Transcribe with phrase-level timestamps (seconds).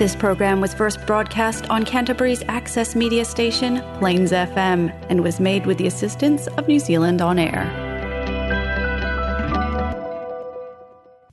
[0.00, 5.66] This program was first broadcast on Canterbury's access media station, Plains FM, and was made
[5.66, 7.68] with the assistance of New Zealand On Air.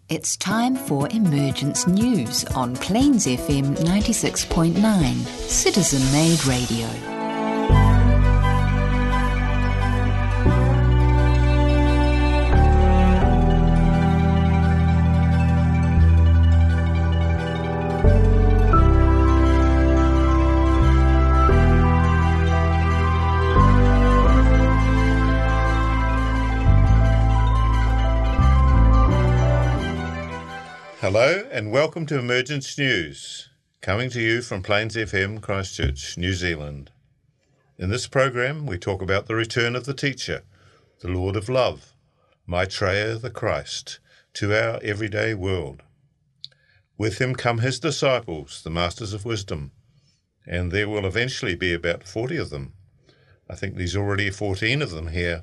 [0.10, 7.17] It's time for Emergence News on Plains FM 96.9, citizen made radio.
[31.58, 33.50] And welcome to Emergence News,
[33.82, 36.92] coming to you from Plains FM, Christchurch, New Zealand.
[37.80, 40.44] In this program, we talk about the return of the teacher,
[41.00, 41.96] the Lord of Love,
[42.46, 43.98] Maitreya the Christ,
[44.34, 45.82] to our everyday world.
[46.96, 49.72] With him come his disciples, the Masters of Wisdom,
[50.46, 52.74] and there will eventually be about 40 of them.
[53.50, 55.42] I think there's already 14 of them here.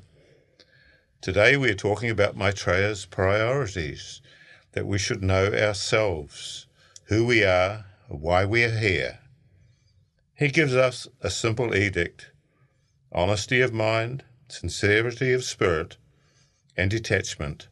[1.19, 4.21] Today we are talking about Maitreya's priorities
[4.75, 6.67] that we should know ourselves,
[7.05, 9.19] who we are, why we are here.
[10.35, 12.29] He gives us a simple edict
[13.11, 15.95] honesty of mind, sincerity of spirit,
[16.75, 17.69] and detachment.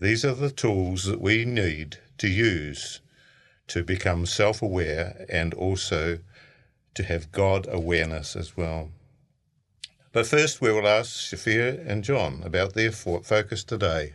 [0.00, 3.02] These are the tools that we need to use
[3.68, 6.20] to become self aware and also
[6.94, 8.90] to have God awareness as well.
[10.12, 14.14] But first, we will ask Shafia and John about their focus today.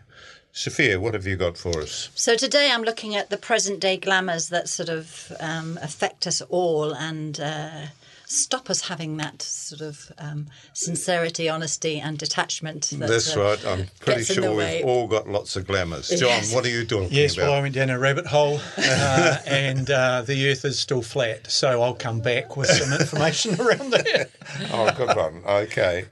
[0.57, 2.09] Sophia, what have you got for us?
[2.15, 6.39] So today I'm looking at the present day glamours that sort of um, affect us
[6.43, 7.87] all and uh,
[8.25, 12.89] stop us having that sort of um, sincerity, honesty, and detachment.
[12.97, 13.67] That, That's uh, right.
[13.67, 16.09] I'm pretty sure we've all got lots of glamours.
[16.09, 16.53] John, yes.
[16.53, 17.43] what are you talking yes, about?
[17.43, 21.01] Yes, well, I went down a rabbit hole, uh, and uh, the Earth is still
[21.01, 21.49] flat.
[21.49, 24.29] So I'll come back with some information around that.
[24.71, 25.41] oh, good one.
[25.45, 26.05] Okay,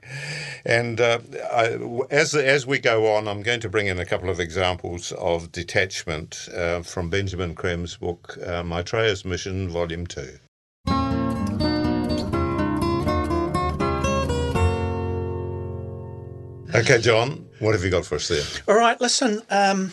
[0.64, 1.18] and uh,
[1.52, 1.78] I,
[2.10, 5.52] as as we go on, I'm going to bring in a couple of examples of
[5.52, 10.38] detachment uh, from Benjamin Creme's book, uh, Maitreya's Mission, Volume Two.
[16.74, 18.42] Okay, John, what have you got for us there?
[18.66, 19.92] All right, listen, um,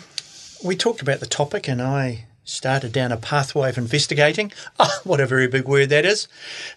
[0.66, 4.52] we talked about the topic and I started down a pathway of investigating.
[4.80, 6.28] Oh, what a very big word that is,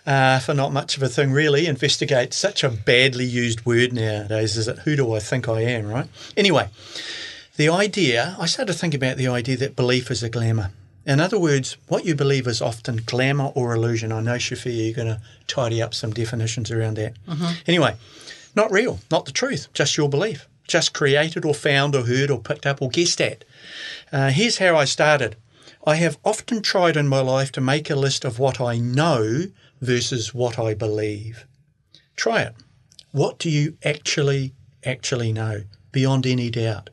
[0.06, 1.66] uh, for not much of a thing, really.
[1.66, 4.80] Investigate, such a badly used word nowadays, is it?
[4.80, 6.08] Who do I think I am, right?
[6.36, 6.68] Anyway,
[7.56, 10.70] the idea, I started to think about the idea that belief is a glamour.
[11.06, 14.12] In other words, what you believe is often glamour or illusion.
[14.12, 17.14] I know, Shafia, you're going to tidy up some definitions around that.
[17.26, 17.52] Mm-hmm.
[17.66, 17.96] Anyway,
[18.54, 22.40] not real, not the truth, just your belief, just created or found or heard or
[22.40, 23.44] picked up or guessed at.
[24.12, 25.36] Uh, here's how I started.
[25.86, 29.44] I have often tried in my life to make a list of what I know
[29.80, 31.46] versus what I believe.
[32.16, 32.54] Try it.
[33.12, 34.54] What do you actually,
[34.84, 36.90] actually know beyond any doubt,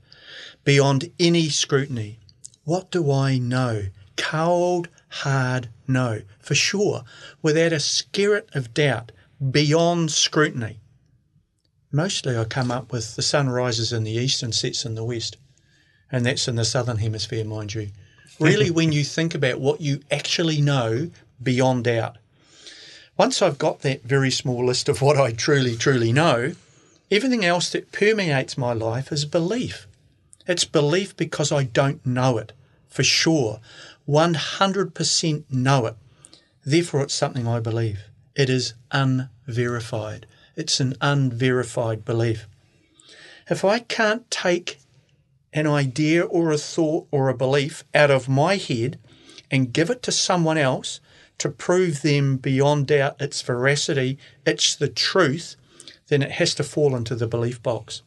[0.63, 2.19] beyond any scrutiny?
[2.63, 3.83] What do I know?
[4.17, 7.03] Cold, hard no, for sure,
[7.41, 9.11] without a spirit of doubt,
[9.51, 10.79] beyond scrutiny
[11.91, 15.03] mostly I come up with the sun rises in the east and sets in the
[15.03, 15.37] west.
[16.11, 17.89] And that's in the southern hemisphere, mind you.
[18.39, 21.09] Really, when you think about what you actually know
[21.41, 22.17] beyond doubt.
[23.17, 26.53] Once I've got that very small list of what I truly, truly know,
[27.09, 29.87] everything else that permeates my life is belief.
[30.47, 32.53] It's belief because I don't know it
[32.89, 33.59] for sure.
[34.07, 35.95] 100% know it.
[36.65, 38.01] Therefore, it's something I believe.
[38.35, 40.25] It is unverified.
[40.55, 42.47] It's an unverified belief.
[43.49, 44.79] If I can't take
[45.53, 48.99] an idea or a thought or a belief out of my head
[49.49, 50.99] and give it to someone else
[51.37, 55.55] to prove them beyond doubt its veracity, it's the truth,
[56.07, 58.01] then it has to fall into the belief box.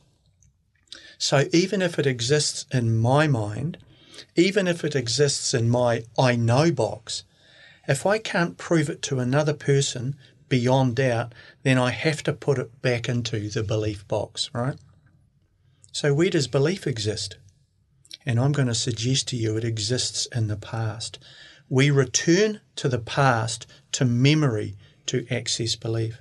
[1.18, 3.78] So even if it exists in my mind,
[4.36, 7.24] even if it exists in my I know box,
[7.86, 10.16] if I can't prove it to another person
[10.54, 11.34] beyond doubt,
[11.64, 14.76] then I have to put it back into the belief box, right?
[15.90, 17.38] So, where does belief exist?
[18.24, 21.18] And I'm going to suggest to you it exists in the past.
[21.68, 26.18] We return to the past, to memory, to access belief.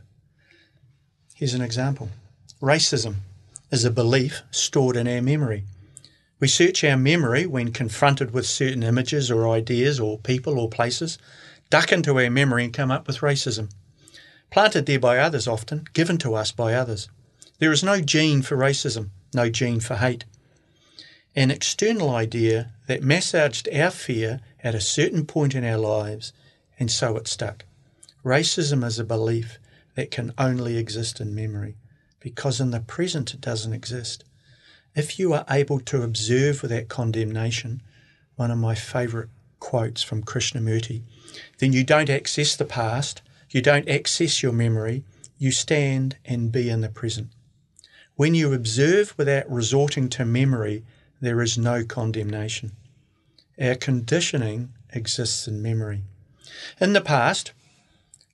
[1.35, 2.09] Here's an example
[2.59, 3.17] racism
[3.69, 5.65] is a belief stored in our memory.
[6.39, 11.19] We search our memory when confronted with certain images or ideas or people or places,
[11.69, 13.69] duck into our memory and come up with racism
[14.53, 17.09] planted there by others often, given to us by others.
[17.57, 20.25] There is no gene for racism, no gene for hate.
[21.35, 26.31] an external idea that massaged our fear at a certain point in our lives,
[26.79, 27.65] and so it stuck.
[28.23, 29.57] Racism is a belief
[29.95, 31.75] that can only exist in memory,
[32.19, 34.23] because in the present it doesn't exist.
[34.95, 37.81] If you are able to observe without condemnation,
[38.35, 39.29] one of my favourite
[39.59, 41.01] quotes from Krishnamurti,
[41.57, 43.23] then you don't access the past,
[43.53, 45.03] you don't access your memory,
[45.37, 47.29] you stand and be in the present.
[48.15, 50.83] When you observe without resorting to memory,
[51.19, 52.71] there is no condemnation.
[53.59, 56.03] Our conditioning exists in memory.
[56.79, 57.53] In the past,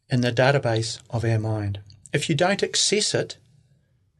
[0.10, 1.80] in the database of our mind.
[2.12, 3.38] If you don't access it,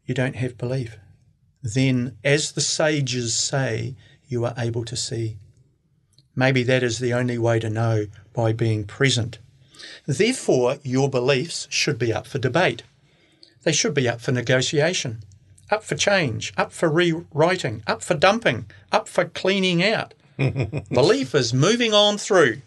[0.06, 0.98] you don't have belief
[1.62, 3.96] then, as the sages say,
[4.28, 5.38] you are able to see.
[6.36, 9.40] Maybe that is the only way to know by being present.
[10.06, 12.84] Therefore, your beliefs should be up for debate.
[13.64, 15.24] They should be up for negotiation,
[15.70, 20.14] up for change, up for rewriting, up for dumping, up for cleaning out.
[20.38, 22.62] Belief is moving on through.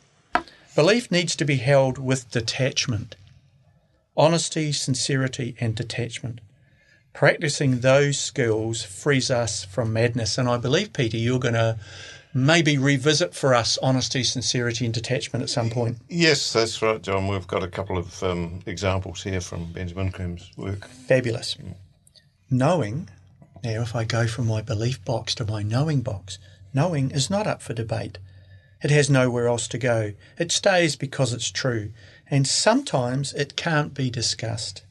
[0.75, 3.17] Belief needs to be held with detachment.
[4.17, 6.41] Honesty, sincerity, and detachment
[7.12, 10.38] practicing those skills frees us from madness.
[10.38, 11.79] And I believe, Peter, you're going to
[12.34, 15.99] maybe revisit for us honesty, sincerity, and detachment at some point.
[16.08, 17.29] Yes, that's right, John.
[17.29, 20.87] We've got a couple of um, examples here from Benjamin Creme's work.
[20.87, 21.56] Fabulous.
[21.56, 21.75] Mm.
[22.50, 23.08] Knowing,
[23.62, 26.38] now if I go from my belief box to my knowing box,
[26.75, 28.19] knowing is not up for debate.
[28.82, 30.12] It has nowhere else to go.
[30.38, 31.93] It stays because it's true.
[32.28, 34.82] And sometimes it can't be discussed.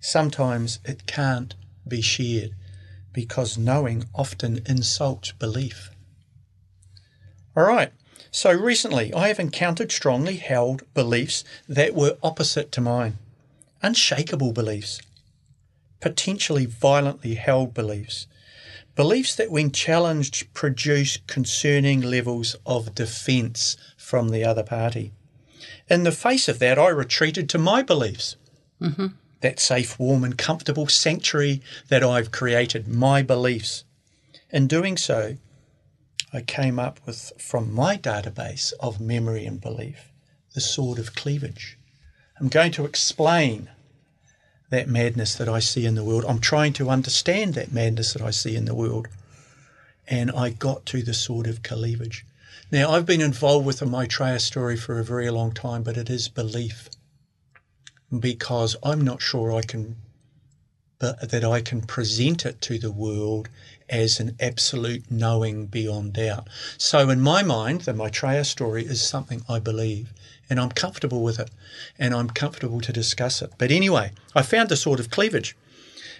[0.00, 1.54] Sometimes it can't
[1.86, 2.54] be shared
[3.12, 5.90] because knowing often insults belief.
[7.56, 7.92] All right,
[8.30, 13.18] so recently I have encountered strongly held beliefs that were opposite to mine,
[13.82, 15.00] unshakable beliefs,
[16.00, 18.26] potentially violently held beliefs,
[18.94, 25.12] beliefs that, when challenged, produce concerning levels of defence from the other party.
[25.88, 28.36] In the face of that, I retreated to my beliefs.
[28.80, 29.06] Mm-hmm
[29.42, 33.84] that safe, warm, and comfortable sanctuary that I've created, my beliefs.
[34.50, 35.36] In doing so,
[36.32, 40.10] I came up with, from my database of memory and belief,
[40.54, 41.76] the sword of cleavage.
[42.40, 43.70] I'm going to explain
[44.70, 46.24] that madness that I see in the world.
[46.26, 49.08] I'm trying to understand that madness that I see in the world.
[50.08, 52.24] And I got to the sword of cleavage.
[52.70, 56.08] Now, I've been involved with the Maitreya story for a very long time, but it
[56.08, 56.88] is belief
[58.18, 59.96] because I'm not sure I can
[61.00, 63.48] that I can present it to the world
[63.92, 66.48] as an absolute knowing beyond doubt.
[66.78, 70.12] So in my mind, the Maitreya story is something I believe
[70.48, 71.50] and I'm comfortable with it
[71.98, 73.52] and I'm comfortable to discuss it.
[73.58, 75.56] But anyway, I found the sword of cleavage.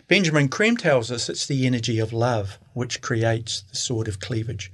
[0.07, 4.71] Benjamin Creme tells us it's the energy of love which creates the sword of cleavage.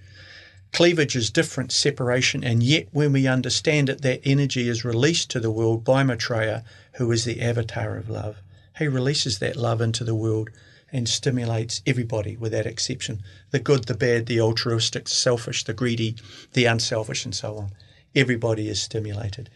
[0.73, 5.41] Cleavage is different, separation, and yet when we understand it, that energy is released to
[5.41, 6.63] the world by Maitreya,
[6.95, 8.43] who is the avatar of love.
[8.79, 10.51] He releases that love into the world
[10.93, 16.17] and stimulates everybody without exception the good, the bad, the altruistic, the selfish, the greedy,
[16.53, 17.71] the unselfish, and so on.
[18.15, 19.51] Everybody is stimulated.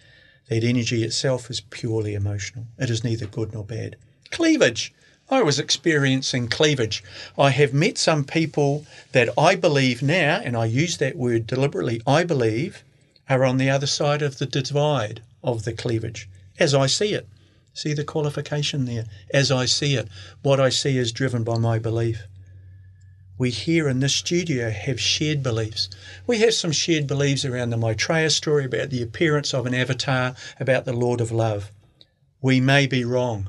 [0.49, 3.97] That energy itself is purely emotional, it is neither good nor bad.
[4.31, 4.93] Cleavage.
[5.31, 7.03] I was experiencing cleavage.
[7.39, 12.03] I have met some people that I believe now, and I use that word deliberately,
[12.07, 12.85] I believe
[13.29, 16.29] are on the other side of the divide of the cleavage,
[16.59, 17.27] as I see it.
[17.75, 19.07] See the qualification there?
[19.33, 20.09] As I see it.
[20.43, 22.25] What I see is driven by my belief.
[23.39, 25.89] We here in this studio have shared beliefs.
[26.27, 30.37] We have some shared beliefs around the Maitreya story, about the appearance of an avatar,
[30.61, 31.73] about the Lord of Love.
[32.41, 33.49] We may be wrong.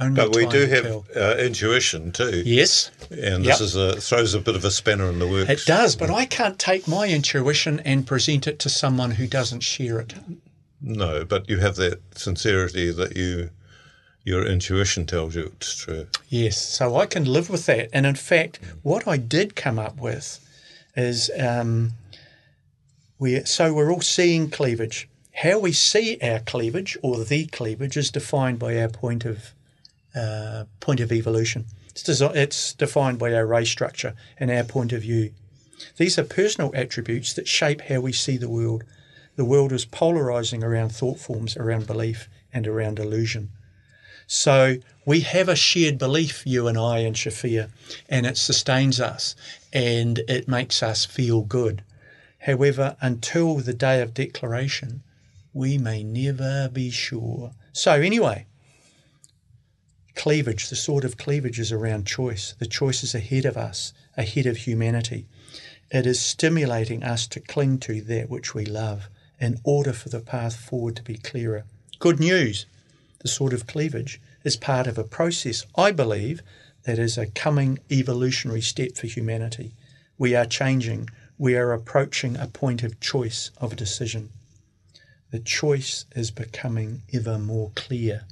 [0.00, 2.42] Only but we do have uh, intuition too.
[2.46, 3.60] Yes, and this yep.
[3.60, 5.50] is a throws a bit of a spanner in the works.
[5.50, 9.60] It does, but I can't take my intuition and present it to someone who doesn't
[9.60, 10.14] share it.
[10.82, 13.50] No, but you have that sincerity that you
[14.22, 16.06] your intuition tells you it's true.
[16.28, 17.88] Yes, so I can live with that.
[17.92, 20.38] And in fact, what I did come up with
[20.94, 21.92] is um,
[23.18, 25.08] we so we're all seeing cleavage.
[25.32, 29.52] How we see our cleavage or the cleavage is defined by our point of
[30.14, 31.66] uh, point of evolution.
[31.90, 35.32] It's, desi- it's defined by our race structure and our point of view.
[35.96, 38.84] These are personal attributes that shape how we see the world.
[39.40, 43.48] The world is polarizing around thought forms, around belief, and around illusion.
[44.26, 47.70] So we have a shared belief, you and I and Shafia,
[48.06, 49.34] and it sustains us
[49.72, 51.82] and it makes us feel good.
[52.40, 55.02] However, until the day of declaration,
[55.54, 57.52] we may never be sure.
[57.72, 58.44] So, anyway,
[60.16, 62.54] cleavage, the sort of cleavage is around choice.
[62.58, 65.28] The choice is ahead of us, ahead of humanity.
[65.90, 69.08] It is stimulating us to cling to that which we love
[69.40, 71.64] in order for the path forward to be clearer.
[71.98, 72.66] Good news
[73.20, 76.40] the sort of cleavage is part of a process, I believe,
[76.84, 79.72] that is a coming evolutionary step for humanity.
[80.16, 84.30] We are changing, we are approaching a point of choice, of decision.
[85.30, 88.22] The choice is becoming ever more clear.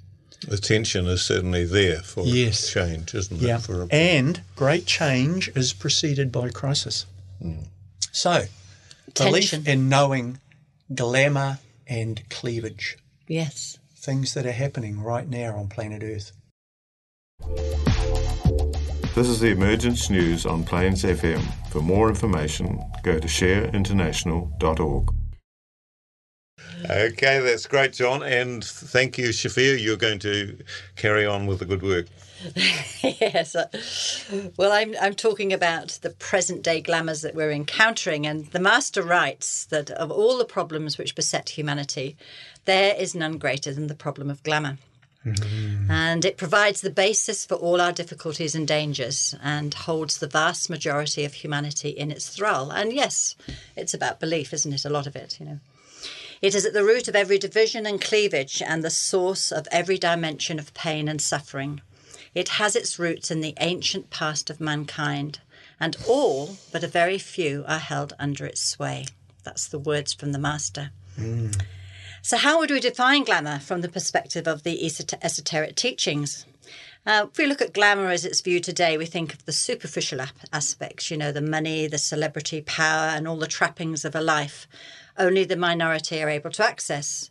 [0.48, 2.72] The tension is certainly there for Yes.
[2.72, 3.56] change, isn't Yeah.
[3.58, 3.62] it?
[3.62, 7.04] For a, And great change is preceded by crisis.
[7.42, 7.64] Hmm.
[8.10, 8.46] So,
[9.14, 9.66] belief Tension.
[9.66, 10.40] in knowing
[10.94, 13.78] glamour and cleavage, Yes.
[13.96, 16.32] things that are happening right now on planet Earth.
[19.14, 21.42] This is the Emergence News on Plains FM.
[21.70, 25.10] For more information, go to shareinternational.org.
[26.88, 28.22] Okay, that's great, John.
[28.22, 29.82] And thank you, Shafia.
[29.82, 30.58] You're going to
[30.94, 32.06] carry on with the good work.
[33.02, 33.54] yes.
[33.54, 33.66] uh,
[34.56, 38.26] Well, I'm, I'm talking about the present day glamours that we're encountering.
[38.26, 42.16] And the Master writes that of all the problems which beset humanity,
[42.64, 44.78] there is none greater than the problem of glamour.
[45.90, 50.70] And it provides the basis for all our difficulties and dangers and holds the vast
[50.70, 52.70] majority of humanity in its thrall.
[52.70, 53.36] And yes,
[53.76, 54.84] it's about belief, isn't it?
[54.84, 55.60] A lot of it, you know.
[56.40, 59.98] It is at the root of every division and cleavage and the source of every
[59.98, 61.82] dimension of pain and suffering.
[62.38, 65.40] It has its roots in the ancient past of mankind,
[65.80, 69.06] and all but a very few are held under its sway.
[69.42, 70.92] That's the words from the Master.
[72.22, 74.84] So, how would we define glamour from the perspective of the
[75.20, 76.46] esoteric teachings?
[77.04, 80.20] Uh, if we look at glamour as it's viewed today, we think of the superficial
[80.52, 84.68] aspects, you know, the money, the celebrity, power, and all the trappings of a life
[85.18, 87.30] only the minority are able to access.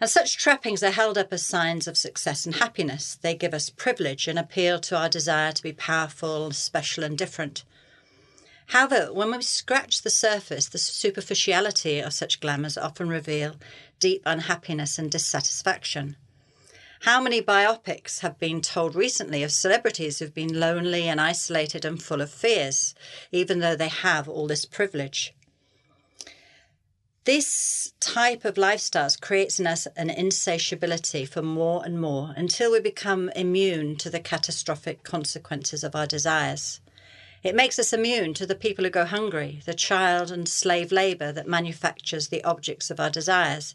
[0.00, 3.18] And such trappings are held up as signs of success and happiness.
[3.20, 7.64] They give us privilege and appeal to our desire to be powerful, special, and different.
[8.66, 13.56] However, when we scratch the surface, the superficiality of such glamours often reveal
[13.98, 16.16] deep unhappiness and dissatisfaction.
[17.02, 22.02] How many biopics have been told recently of celebrities who've been lonely and isolated and
[22.02, 22.94] full of fears,
[23.32, 25.32] even though they have all this privilege?
[27.28, 32.80] This type of lifestyles creates in us an insatiability for more and more until we
[32.80, 36.80] become immune to the catastrophic consequences of our desires.
[37.42, 41.30] It makes us immune to the people who go hungry, the child and slave labour
[41.32, 43.74] that manufactures the objects of our desires,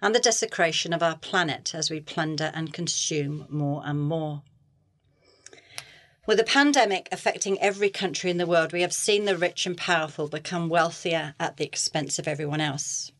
[0.00, 4.40] and the desecration of our planet as we plunder and consume more and more.
[6.26, 9.76] With the pandemic affecting every country in the world, we have seen the rich and
[9.76, 13.12] powerful become wealthier at the expense of everyone else.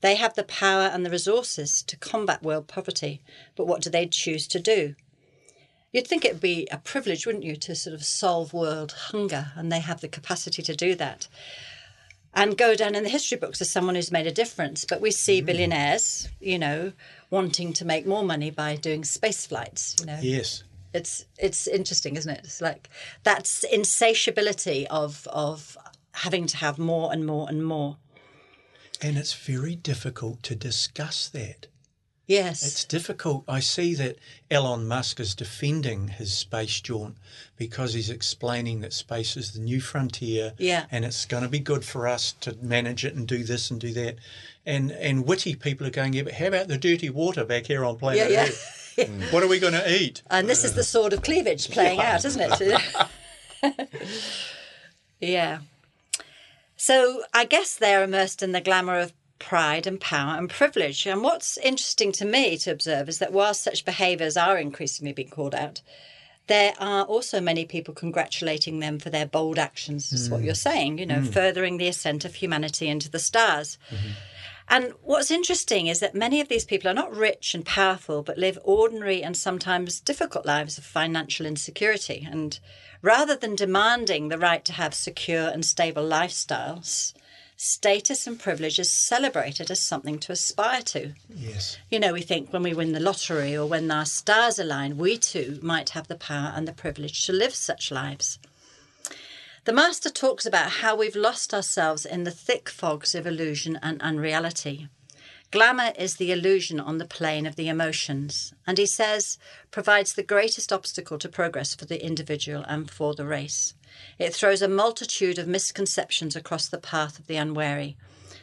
[0.00, 3.20] They have the power and the resources to combat world poverty,
[3.56, 4.94] but what do they choose to do?
[5.92, 9.50] You'd think it would be a privilege, wouldn't you, to sort of solve world hunger,
[9.56, 11.26] and they have the capacity to do that.
[12.32, 14.86] And go down in the history books as someone who's made a difference.
[14.86, 15.46] But we see mm.
[15.46, 16.92] billionaires, you know,
[17.28, 20.62] wanting to make more money by doing space flights, you know Yes.
[20.94, 22.40] It's it's interesting, isn't it?
[22.44, 22.88] It's like
[23.22, 25.76] that's insatiability of of
[26.12, 27.96] having to have more and more and more.
[29.00, 31.66] And it's very difficult to discuss that.
[32.28, 33.44] Yes, It's difficult.
[33.48, 34.16] I see that
[34.50, 37.16] Elon Musk is defending his space jaunt
[37.56, 40.86] because he's explaining that space is the new frontier Yeah.
[40.92, 43.80] and it's going to be good for us to manage it and do this and
[43.80, 44.16] do that.
[44.64, 47.84] And and witty people are going, yeah, but how about the dirty water back here
[47.84, 48.48] on planet Yeah, yeah.
[48.48, 48.78] Earth?
[48.96, 49.32] Mm.
[49.32, 50.22] What are we going to eat?
[50.30, 52.82] and this is the sword of cleavage playing out, isn't it?
[55.20, 55.60] yeah.
[56.76, 61.06] So I guess they're immersed in the glamour of pride and power and privilege.
[61.06, 65.30] And what's interesting to me to observe is that while such behaviours are increasingly being
[65.30, 65.80] called out,
[66.46, 70.46] there are also many people congratulating them for their bold actions, is what mm.
[70.46, 71.32] you're saying, you know, mm.
[71.32, 73.78] furthering the ascent of humanity into the stars.
[73.90, 74.10] Mm-hmm.
[74.72, 78.38] And what's interesting is that many of these people are not rich and powerful, but
[78.38, 82.26] live ordinary and sometimes difficult lives of financial insecurity.
[82.28, 82.58] And
[83.02, 87.12] rather than demanding the right to have secure and stable lifestyles,
[87.54, 91.12] status and privilege is celebrated as something to aspire to.
[91.28, 91.76] Yes.
[91.90, 95.18] You know, we think when we win the lottery or when our stars align, we
[95.18, 98.38] too might have the power and the privilege to live such lives.
[99.64, 104.02] The Master talks about how we've lost ourselves in the thick fogs of illusion and
[104.02, 104.88] unreality.
[105.52, 109.38] Glamour is the illusion on the plane of the emotions, and he says
[109.70, 113.74] provides the greatest obstacle to progress for the individual and for the race.
[114.18, 117.96] It throws a multitude of misconceptions across the path of the unwary,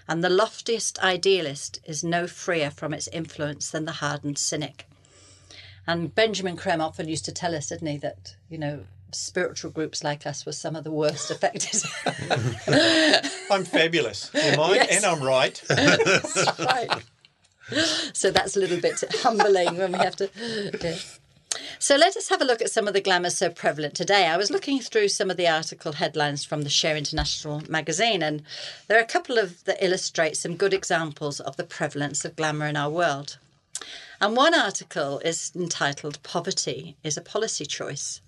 [0.07, 4.87] and the loftiest idealist is no freer from its influence than the hardened cynic.
[5.85, 10.03] And Benjamin Creme often used to tell us, didn't he, that, you know, spiritual groups
[10.03, 11.83] like us were some of the worst affected.
[13.51, 14.33] I'm fabulous.
[14.35, 14.75] Am I?
[14.75, 14.95] Yes.
[14.97, 15.61] And I'm right.
[16.59, 17.03] right.
[18.13, 20.29] So that's a little bit humbling when we have to.
[20.81, 20.97] yeah.
[21.79, 24.27] So let us have a look at some of the glamours so prevalent today.
[24.27, 28.43] I was looking through some of the article headlines from the Share International magazine, and
[28.87, 32.67] there are a couple of that illustrate some good examples of the prevalence of glamour
[32.67, 33.37] in our world.
[34.21, 38.21] And one article is entitled Poverty is a Policy Choice.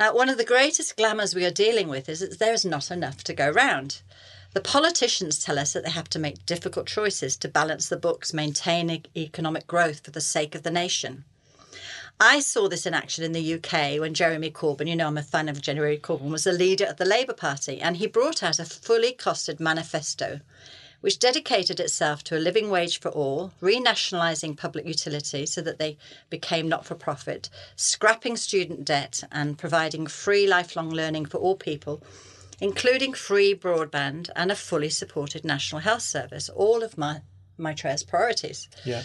[0.00, 2.90] Now, one of the greatest glamours we are dealing with is that there is not
[2.90, 4.00] enough to go round.
[4.54, 8.32] The politicians tell us that they have to make difficult choices to balance the books,
[8.32, 11.24] maintain e- economic growth for the sake of the nation.
[12.18, 15.22] I saw this in action in the UK when Jeremy Corbyn, you know, I'm a
[15.22, 18.58] fan of Jeremy Corbyn, was the leader of the Labour Party, and he brought out
[18.58, 20.40] a fully costed manifesto
[21.00, 25.96] which dedicated itself to a living wage for all, renationalising public utilities so that they
[26.28, 32.02] became not for profit, scrapping student debt, and providing free lifelong learning for all people,
[32.60, 37.20] including free broadband and a fully supported National Health Service, all of my,
[37.56, 38.68] Maitreya's priorities.
[38.84, 39.02] Yeah.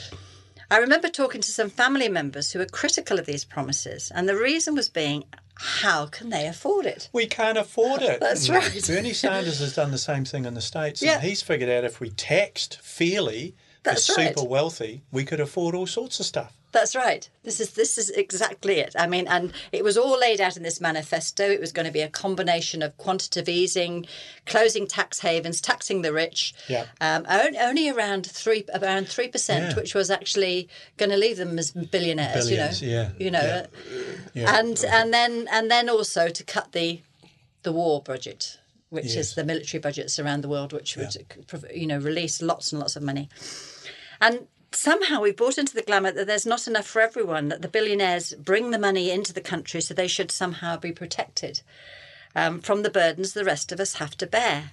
[0.69, 4.35] I remember talking to some family members who were critical of these promises, and the
[4.35, 5.25] reason was being,
[5.57, 7.09] how can they afford it?
[7.13, 8.19] We can't afford it.
[8.21, 8.83] That's right.
[8.85, 11.01] Bernie Sanders has done the same thing in the States.
[11.01, 11.15] Yeah.
[11.15, 14.35] And he's figured out if we taxed fairly That's the right.
[14.37, 16.53] super wealthy, we could afford all sorts of stuff.
[16.75, 17.27] That's right.
[17.43, 18.93] This is this is exactly it.
[18.99, 21.43] I mean, and it was all laid out in this manifesto.
[21.49, 24.05] It was going to be a combination of quantitative easing,
[24.45, 26.53] closing tax havens, taxing the rich.
[26.67, 26.85] Yeah.
[26.99, 30.67] Um, on- only around three, around three percent, which was actually
[30.97, 32.49] going to leave them as billionaires.
[32.49, 32.93] Billions, you know.
[32.93, 33.41] yeah, You know.
[33.41, 33.65] yeah.
[34.33, 34.59] Yeah.
[34.59, 37.01] And and then and then also to cut the
[37.63, 39.15] the war budget, which Yes.
[39.15, 41.15] is the military budgets around the world, which would
[41.73, 43.29] you know release lots and lots of money.
[44.21, 47.67] And somehow we've brought into the glamour that there's not enough for everyone, that the
[47.67, 51.61] billionaires bring the money into the country, so they should somehow be protected
[52.35, 54.71] um, from the burdens the rest of us have to bear.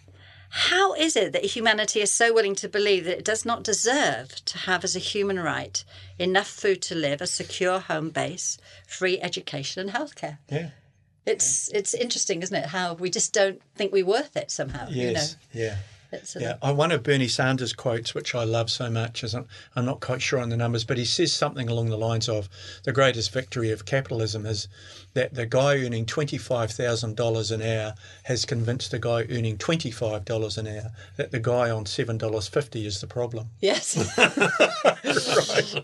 [0.55, 4.45] How is it that humanity is so willing to believe that it does not deserve
[4.45, 5.83] to have as a human right
[6.19, 10.39] enough food to live, a secure home base, free education and healthcare?
[10.51, 10.71] Yeah.
[11.25, 12.67] It's it's interesting, isn't it?
[12.67, 14.89] How we just don't think we're worth it somehow.
[14.91, 15.37] Yes.
[15.53, 15.77] You know, Yeah.
[16.41, 20.01] Yeah, one of Bernie Sanders' quotes, which I love so much, is I'm, I'm not
[20.01, 22.49] quite sure on the numbers, but he says something along the lines of
[22.85, 24.69] the greatest victory of capitalism is
[25.15, 27.95] that the guy earning $25,000 an hour
[28.25, 33.07] has convinced the guy earning $25 an hour that the guy on $7.50 is the
[33.07, 33.49] problem.
[33.61, 33.97] yes.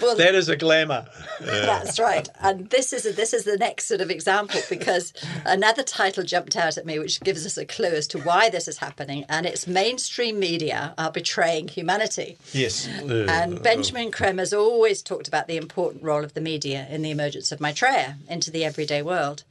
[0.00, 1.06] Well, That is a glamour.
[1.40, 5.12] That's right, and this is this is the next sort of example because
[5.44, 8.68] another title jumped out at me, which gives us a clue as to why this
[8.68, 12.36] is happening, and it's mainstream media are betraying humanity.
[12.52, 12.88] Yes.
[12.88, 16.86] Uh, and uh, Benjamin Creme has always talked about the important role of the media
[16.90, 19.44] in the emergence of Maitreya into the everyday world.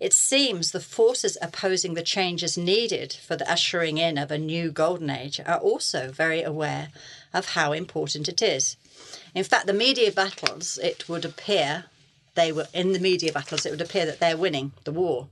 [0.00, 4.70] It seems the forces opposing the changes needed for the ushering in of a new
[4.70, 6.88] golden age are also very aware
[7.32, 8.76] of how important it is.
[9.34, 11.86] In fact, the media battles, it would appear,
[12.34, 15.28] they were in the media battles, it would appear that they're winning the war.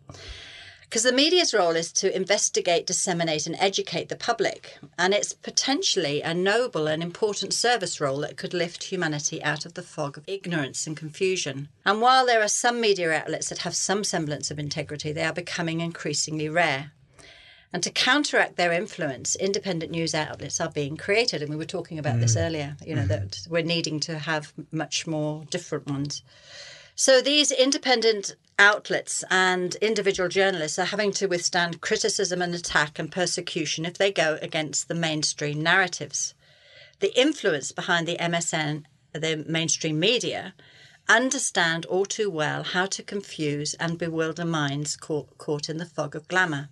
[0.92, 4.76] Because the media's role is to investigate, disseminate, and educate the public.
[4.98, 9.72] And it's potentially a noble and important service role that could lift humanity out of
[9.72, 11.68] the fog of ignorance and confusion.
[11.86, 15.32] And while there are some media outlets that have some semblance of integrity, they are
[15.32, 16.92] becoming increasingly rare.
[17.72, 21.40] And to counteract their influence, independent news outlets are being created.
[21.40, 22.46] And we were talking about this mm.
[22.46, 23.08] earlier, you know, mm.
[23.08, 26.22] that we're needing to have much more different ones.
[26.94, 33.10] So these independent outlets and individual journalists are having to withstand criticism and attack and
[33.10, 36.34] persecution if they go against the mainstream narratives.
[37.00, 40.54] The influence behind the MSM, the mainstream media,
[41.08, 46.14] understand all too well how to confuse and bewilder minds caught, caught in the fog
[46.14, 46.68] of glamour.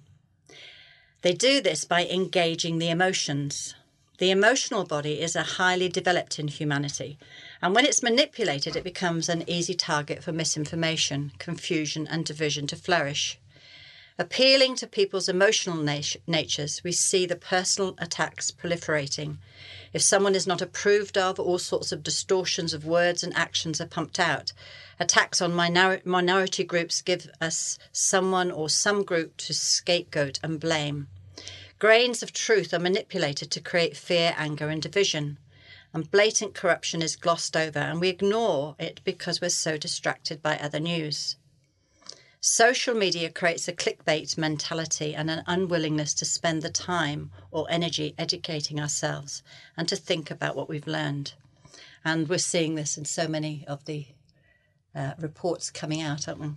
[1.23, 3.75] They do this by engaging the emotions.
[4.19, 7.19] The emotional body is a highly developed in humanity,
[7.63, 12.77] and when it's manipulated, it becomes an easy target for misinformation, confusion, and division to
[12.77, 13.39] flourish.
[14.21, 19.39] Appealing to people's emotional nat- natures, we see the personal attacks proliferating.
[19.95, 23.87] If someone is not approved of, all sorts of distortions of words and actions are
[23.87, 24.53] pumped out.
[24.99, 31.09] Attacks on minor- minority groups give us someone or some group to scapegoat and blame.
[31.79, 35.39] Grains of truth are manipulated to create fear, anger, and division.
[35.95, 40.59] And blatant corruption is glossed over, and we ignore it because we're so distracted by
[40.59, 41.37] other news.
[42.43, 48.15] Social media creates a clickbait mentality and an unwillingness to spend the time or energy
[48.17, 49.43] educating ourselves
[49.77, 51.35] and to think about what we've learned.
[52.03, 54.07] And we're seeing this in so many of the
[54.95, 56.53] uh, reports coming out, aren't we?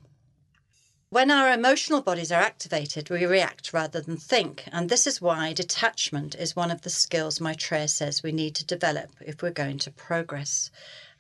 [1.09, 4.63] When our emotional bodies are activated, we react rather than think.
[4.71, 8.65] And this is why detachment is one of the skills Maitreya says we need to
[8.65, 10.71] develop if we're going to progress.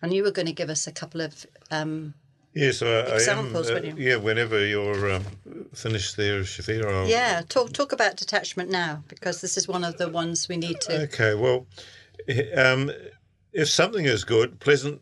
[0.01, 2.13] And you were going to give us a couple of um,
[2.53, 3.55] Yes, I, I am.
[3.55, 3.95] Uh, you?
[3.97, 5.23] yeah, whenever you're um,
[5.73, 6.93] finished there, Shafira.
[6.93, 7.41] I'll- yeah.
[7.49, 11.03] Talk talk about detachment now because this is one of the ones we need to.
[11.03, 11.65] Okay, well,
[12.55, 12.91] um,
[13.53, 15.01] if something is good, pleasant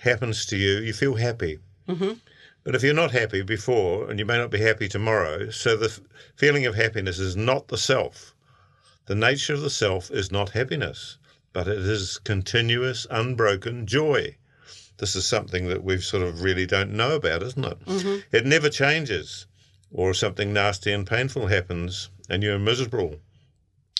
[0.00, 1.58] happens to you, you feel happy.
[1.88, 2.12] Mm-hmm.
[2.64, 5.86] But if you're not happy before, and you may not be happy tomorrow, so the
[5.86, 6.00] f-
[6.36, 8.34] feeling of happiness is not the self.
[9.06, 11.16] The nature of the self is not happiness,
[11.54, 14.36] but it is continuous, unbroken joy.
[15.00, 17.78] This is something that we sort of really don't know about, isn't it?
[18.30, 19.46] It never changes.
[19.90, 23.16] Or something nasty and painful happens, and you're miserable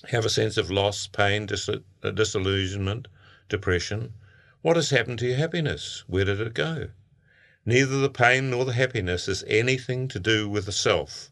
[0.09, 3.07] have a sense of loss, pain, dis- uh, disillusionment,
[3.51, 4.15] depression.
[4.63, 6.05] What has happened to your happiness?
[6.07, 6.89] Where did it go?
[7.67, 11.31] Neither the pain nor the happiness has anything to do with the self.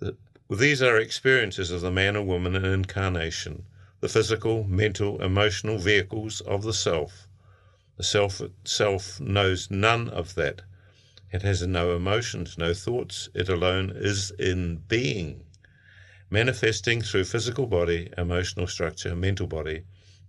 [0.00, 0.16] The,
[0.50, 3.64] these are experiences of the man or woman in incarnation,
[4.00, 7.27] the physical, mental, emotional vehicles of the self.
[7.98, 10.62] The self itself knows none of that.
[11.32, 13.28] It has no emotions, no thoughts.
[13.34, 15.44] It alone is in being
[16.30, 19.82] manifesting through physical body, emotional structure, mental body.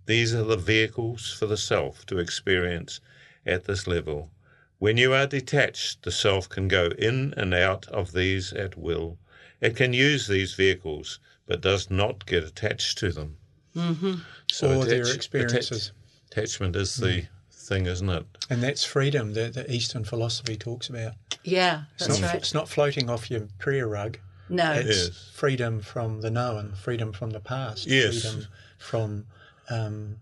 [0.06, 3.00] These are the vehicles for the self to experience
[3.46, 4.32] at this level.
[4.80, 9.16] When you are detached, the self can go in and out of these at will.
[9.60, 13.36] It can use these vehicles, but does not get attached to them.
[13.76, 14.66] Mm-hmm.
[14.66, 15.92] Or their experiences.
[16.32, 17.26] attachment is the
[17.70, 18.26] thing, isn't it?
[18.50, 21.12] And that's freedom that the Eastern philosophy talks about.
[21.44, 22.36] Yeah, It's that's not, right.
[22.36, 24.18] it's not floating off your prayer rug.
[24.48, 24.72] No.
[24.72, 25.30] It's Yes.
[25.32, 28.20] freedom from the known, freedom from the past, Yes.
[28.22, 28.46] freedom
[28.78, 29.26] from
[29.70, 30.16] um,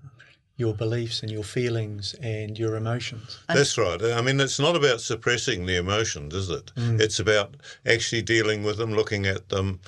[0.59, 3.39] your beliefs and your feelings and your emotions.
[3.49, 4.01] That's right.
[4.03, 6.71] I mean, it's not about suppressing the emotions, is it?
[6.77, 7.01] Mm.
[7.01, 7.57] It's about
[7.87, 9.81] actually dealing with them, looking at them,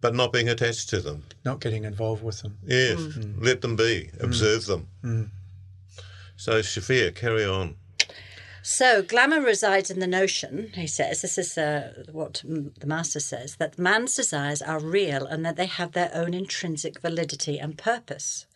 [0.00, 1.24] but not being attached to them.
[1.44, 2.56] Not getting involved with them.
[2.66, 3.12] Yes, mm.
[3.18, 3.44] Mm.
[3.44, 4.88] let them be, observe them.
[6.44, 7.76] So, Shafia, carry on.
[8.62, 13.54] So, glamour resides in the notion, he says, this is uh, what the Master says,
[13.60, 18.46] that man's desires are real and that they have their own intrinsic validity and purpose.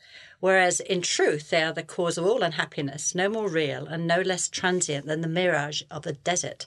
[0.40, 4.20] Whereas in truth, they are the cause of all unhappiness, no more real and no
[4.20, 6.66] less transient than the mirage of the desert.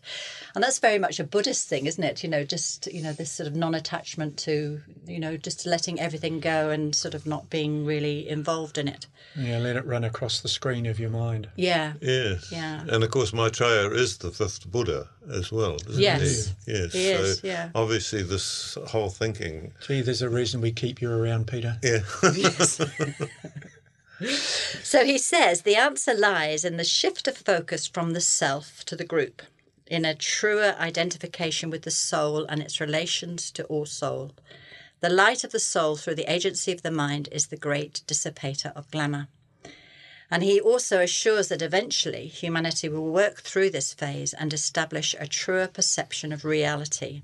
[0.55, 2.23] And that's very much a Buddhist thing, isn't it?
[2.23, 5.99] You know, just, you know, this sort of non attachment to, you know, just letting
[5.99, 9.07] everything go and sort of not being really involved in it.
[9.35, 11.49] Yeah, let it run across the screen of your mind.
[11.55, 11.93] Yeah.
[12.01, 12.51] Yes.
[12.51, 12.83] Yeah.
[12.89, 16.53] And of course, Maitreya is the fifth Buddha as well, isn't Yes.
[16.65, 16.71] he?
[16.73, 16.93] Yes.
[16.93, 17.69] He so yeah.
[17.75, 19.73] obviously, this whole thinking.
[19.85, 21.77] Gee, there's a reason we keep you around, Peter.
[21.83, 21.99] Yeah.
[22.35, 22.81] yes.
[24.83, 28.95] So he says the answer lies in the shift of focus from the self to
[28.97, 29.41] the group,
[29.87, 34.33] in a truer identification with the soul and its relations to all soul.
[34.99, 38.73] The light of the soul through the agency of the mind is the great dissipator
[38.75, 39.29] of glamour.
[40.31, 45.27] And he also assures that eventually humanity will work through this phase and establish a
[45.27, 47.23] truer perception of reality.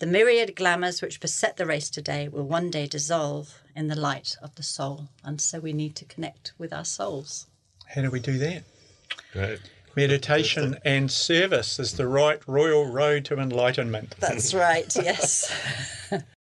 [0.00, 4.36] The myriad glamours which beset the race today will one day dissolve in the light
[4.42, 5.08] of the soul.
[5.22, 7.46] And so we need to connect with our souls.
[7.86, 8.64] How do we do that?
[9.32, 9.60] Great.
[9.94, 14.16] Meditation and service is the right royal road to enlightenment.
[14.18, 15.52] That's right, yes.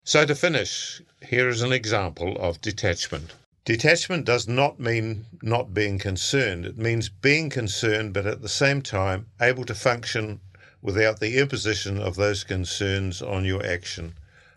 [0.03, 3.33] So, to finish, here is an example of detachment.
[3.67, 6.65] Detachment does not mean not being concerned.
[6.65, 10.39] It means being concerned, but at the same time able to function
[10.81, 14.13] without the imposition of those concerns on your action.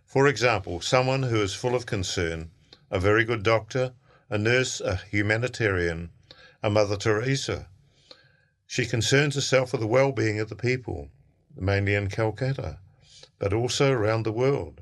[0.06, 2.52] For example, someone who is full of concern,
[2.88, 3.94] a very good doctor,
[4.28, 6.10] a nurse, a humanitarian,
[6.62, 7.66] a Mother Teresa.
[8.68, 11.10] She concerns herself with the well being of the people,
[11.56, 12.78] mainly in Calcutta,
[13.40, 14.80] but also around the world.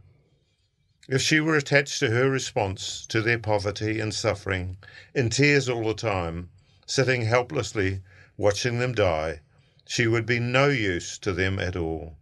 [1.10, 4.76] If she were attached to her response to their poverty and suffering,
[5.14, 6.50] in tears all the time,
[6.84, 8.02] sitting helplessly
[8.36, 9.40] watching them die,
[9.86, 12.18] she would be no use to them at all.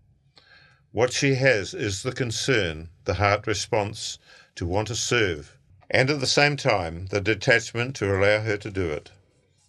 [0.93, 4.19] What she has is the concern, the heart response
[4.55, 5.59] to want to serve,
[5.91, 9.11] and at the same time the detachment to allow her to do it,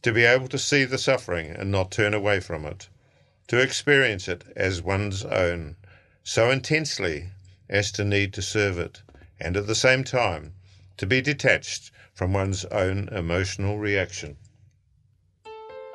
[0.03, 2.87] to be able to see the suffering and not turn away from it,
[3.47, 5.75] to experience it as one's own,
[6.23, 7.31] so intensely
[7.67, 9.01] as to need to serve it,
[9.39, 10.53] and at the same time
[10.97, 14.37] to be detached from one's own emotional reaction.